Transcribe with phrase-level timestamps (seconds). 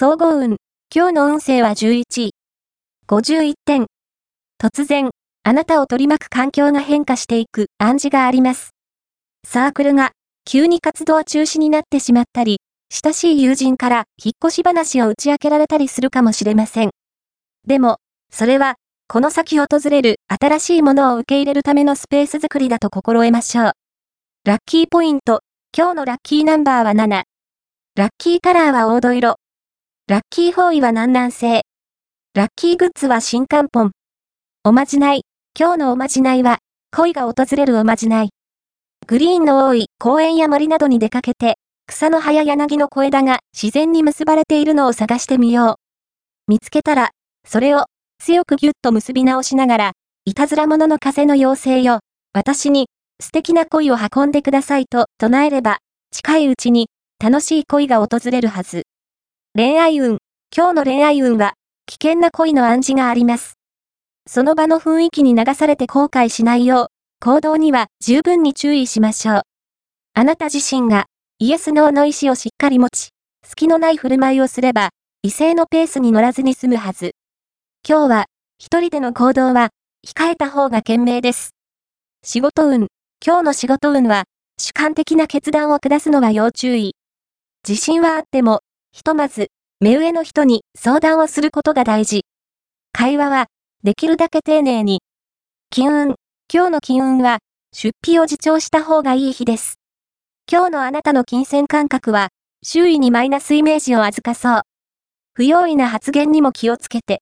[0.00, 0.58] 総合運。
[0.94, 2.30] 今日の運勢は11位。
[3.08, 3.86] 51点。
[4.62, 5.10] 突然、
[5.42, 8.70] あなたを取り巻く環境が変化していく暗示があります。
[9.44, 10.12] サークルが
[10.44, 12.58] 急に活動中止になってしまったり、
[12.92, 16.90] 親しい友人から引っ越し話を打ち明けられたりするかもしれません。
[17.66, 17.96] でも、
[18.30, 18.76] それは、
[19.08, 23.72] この先訪れる新しいものを受け入れるためのスペース作りだと心得ましょう。
[24.44, 25.40] ラッキーポイント。
[25.76, 27.24] 今日のラッキーナンバーは7。
[27.96, 29.38] ラッキーカラーは黄土色。
[30.08, 31.60] ラッキーフォーイは南南西。
[32.32, 33.90] ラッキーグッズは新刊本。
[34.64, 35.20] おまじない。
[35.54, 36.60] 今日のおまじないは、
[36.96, 38.30] 恋が訪れるおまじない。
[39.06, 45.74] グリーンの多い公園や森などに出かけて、草の葉や柳の小枝が自然に結ばれているのを探してみよう。
[46.46, 47.10] 見つけたら、
[47.46, 47.84] それを
[48.18, 49.92] 強くぎゅっと結び直しながら、
[50.24, 52.00] いたずら者の風の妖精よ、
[52.32, 52.86] 私に
[53.20, 55.80] 素敵な恋を運んでくださいと唱えれば、
[56.12, 56.86] 近いうちに
[57.22, 58.84] 楽しい恋が訪れるはず。
[59.54, 60.18] 恋愛運、
[60.54, 61.54] 今日の恋愛運は
[61.86, 63.54] 危険な恋の暗示があります。
[64.26, 66.86] その場の雰囲気に流されて後悔しないよう、
[67.20, 69.42] 行動には十分に注意しましょう。
[70.14, 71.06] あなた自身が
[71.38, 73.08] イエスノーの意志をしっかり持ち、
[73.42, 74.90] 隙のない振る舞いをすれば、
[75.22, 77.12] 異性のペースに乗らずに済むはず。
[77.88, 78.26] 今日は、
[78.58, 79.70] 一人での行動は、
[80.06, 81.50] 控えた方が賢明です。
[82.22, 82.88] 仕事運。
[83.24, 84.24] 今日の仕事運は、
[84.60, 86.94] 主観的な決断を下すのは要注意。
[87.66, 88.60] 自信はあっても、
[88.98, 92.24] ひとまず、目上の人に相談をすることが大事。
[92.90, 93.46] 会話は、
[93.84, 95.02] できるだけ丁寧に。
[95.70, 96.14] 金運。
[96.52, 97.38] 今日の金運は、
[97.72, 99.76] 出費を自重した方がいい日です。
[100.50, 102.30] 今日のあなたの金銭感覚は、
[102.64, 104.62] 周囲にマイナスイメージを預かそう。
[105.34, 107.16] 不用意な発言にも気をつけて。